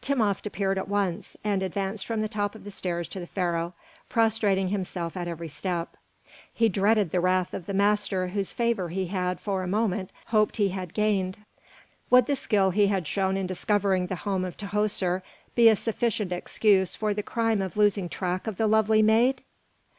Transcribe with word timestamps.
Timopht 0.00 0.46
appeared 0.46 0.78
at 0.78 0.88
once, 0.88 1.36
and 1.44 1.62
advanced 1.62 2.06
from 2.06 2.22
the 2.22 2.30
top 2.30 2.54
of 2.54 2.64
the 2.64 2.70
stairs 2.70 3.10
to 3.10 3.20
the 3.20 3.26
Pharaoh, 3.26 3.74
prostrating 4.08 4.68
himself 4.68 5.18
at 5.18 5.28
every 5.28 5.48
step. 5.48 5.98
He 6.50 6.70
dreaded 6.70 7.10
the 7.10 7.20
wrath 7.20 7.52
of 7.52 7.66
the 7.66 7.74
master 7.74 8.28
whose 8.28 8.54
favour 8.54 8.88
he 8.88 9.08
had, 9.08 9.38
for 9.38 9.62
a 9.62 9.68
moment, 9.68 10.08
hoped 10.28 10.56
he 10.56 10.70
had 10.70 10.94
gained. 10.94 11.40
Would 12.08 12.24
the 12.24 12.36
skill 12.36 12.70
he 12.70 12.86
had 12.86 13.06
shown 13.06 13.36
in 13.36 13.46
discovering 13.46 14.06
the 14.06 14.16
home 14.16 14.46
of 14.46 14.56
Tahoser 14.56 15.20
be 15.54 15.68
a 15.68 15.76
sufficient 15.76 16.32
excuse 16.32 16.94
for 16.94 17.12
the 17.12 17.22
crime 17.22 17.60
of 17.60 17.76
losing 17.76 18.08
track 18.08 18.46
of 18.46 18.56
the 18.56 18.66
lovely 18.66 19.02
maid? 19.02 19.42